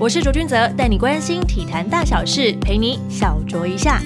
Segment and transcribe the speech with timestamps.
[0.00, 4.00] 我是卓君泽，带你关心体坛大小事，陪你小酌一下。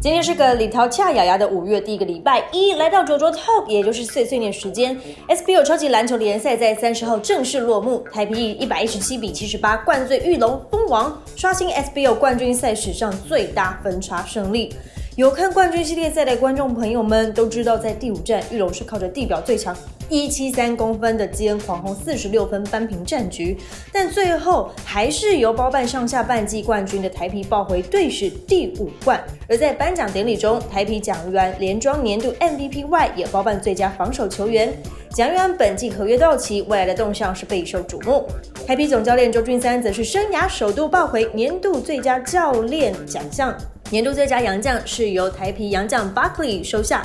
[0.00, 4.98] 今天是个李桃恰雅雅的五月第一个礼拜一，来到卓卓 Top，也就是碎碎念时间。
[5.28, 14.74] SBO 超级篮球联赛在三十号正式落幕，台啤一百一十七比七十八灌醉玉龙蜂王，刷新 SBO 冠军赛史上最大分差胜利。
[15.18, 19.76] 有看冠军系列赛的观众朋友们都知道，在第五站，玉龙是靠着地表最强
[20.08, 23.58] 一七三公分的基恩狂轰四十六分扳平战局，
[23.92, 29.20] 但最后还是由包办上下半季冠军的台啤抱回队史第五冠。
[29.48, 34.72] 而在颁奖典礼中，台啤蒋玉安连庄年度 MVP 外，也包办最佳防守球员。
[35.10, 38.24] 蒋玉安本季合约到期，未来的动向是备受瞩目。
[38.64, 43.52] 台啤总教练周俊三则是生涯首度抱回年度最佳教练奖项。
[43.90, 47.02] 年度最佳洋将是由台皮洋将 Buckley 收下，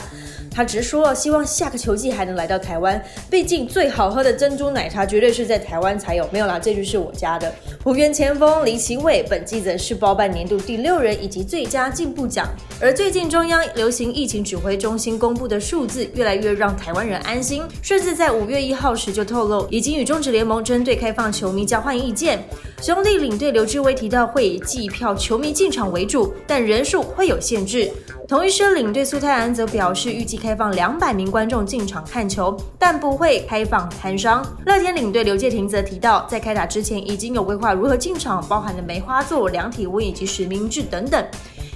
[0.51, 6.27] 他直说希望下个球季还能来到台湾，毕竟最好喝的珍珠奶茶绝对是在台湾才有。
[6.31, 7.53] 没有啦，这句是我家的。
[7.83, 12.49] 湖源前锋李奇伟本季则是包办年度第六人以及最佳进步奖。
[12.81, 22.43] 而最近中央流行疫情指挥中心公布的数字越来越让台湾人安心，甚至在五月一号时就透露，已经与中职联盟针对开放球迷交换意见。
[22.81, 27.91] 兄弟领队刘志威提到会以计票球迷进场为主，但人数会有限制。
[28.27, 34.43] 同一师领队苏泰安则表示，预计开放两百名观众进场看球，但不会开放摊商。
[34.65, 41.23] 乐天领队刘介廷则提到，在开打之前已经有规划如何进场，包含了梅花座、量体温以及实名制等等。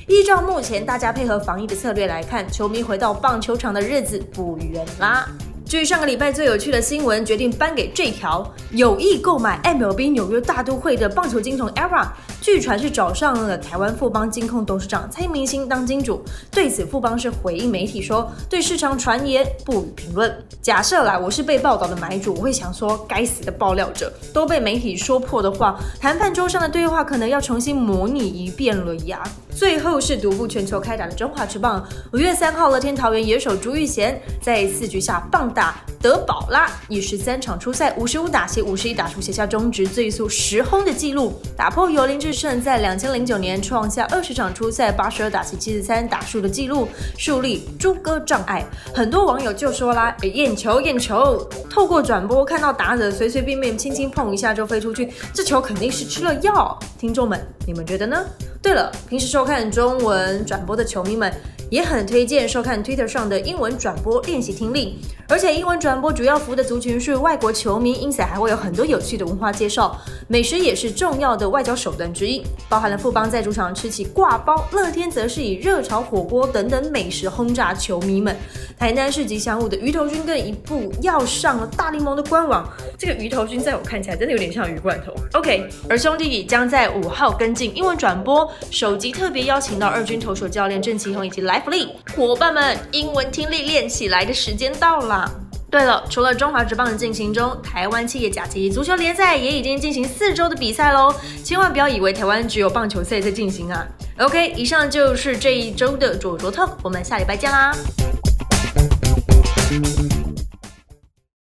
[0.08, 5.28] 依照目前大家配合防疫的策略来看，球迷回到棒球场的日子不远啦。
[5.68, 12.08] 至于上个礼拜最有趣的新闻，决定颁给这条：有意购买 MLB 纽约大都会的棒球金童 ERA，
[12.40, 16.24] 据传是找上了台湾富邦金控董事长蔡明星当金主。
[16.50, 20.34] 对此，富邦是回应媒体说，对市场传言不予评论。
[20.62, 29.22] 假设啦，我是被报道的买主，我会想说，该死的爆料者都被媒体说破的话，谈判桌上的对话可能要重新模拟一遍了呀。
[29.58, 31.84] 最后是独步全球开打的中华职棒，
[32.14, 35.52] 五月三号，乐天桃园野手朱玉贤在四局下棒。
[35.52, 46.88] 打德保拉以十三场出赛五十五打席五十一打数写下中职最速十轰的纪录，打破由林志胜在两千零九年创下二十场出赛八十二打席七十三打数的纪录，
[47.18, 48.66] 树立诸葛障碍。
[48.96, 58.26] 很多网友就说啦：“眼球眼球，透过转播看到打者随随便便轻轻碰一下就飞出去，这球肯定是吃了药。”听众们，你们觉得呢？
[58.62, 61.30] 对了，平时收看中文转播的球迷们。
[61.70, 70.00] 也很推荐收看 Twitter 上的英文转播练习听力，而且英文转播主要服务的族群是外国球迷，因此还会有很多有趣的文化介绍。
[70.28, 78.36] 美食也是重要的外交手段之一，包含了富邦在主场吃起挂包，乐天则是以热炒火锅等等美食轰炸球迷们。
[78.80, 85.14] 台南市吉祥物的鱼头君更一步要上了大联盟的官网，这个鱼头君在我看起来真的有点像鱼罐头。
[85.34, 91.58] OK，而兄弟将在五号跟进英文转播，首集特别邀请到二军投手教练郑启宏以及来。
[91.68, 95.47] 福利伙伴们，英文听力练起来的时间到了。
[95.70, 101.14] 对了，除了中华职棒的进行中，台湾企业甲级足球联赛也已经进行四周的比赛喽。
[101.44, 103.86] 千万不要以为台湾只有棒球赛在进行啊。
[104.18, 107.76] OK，以上就是这一周的左卓 Talk，我们下礼拜见啦。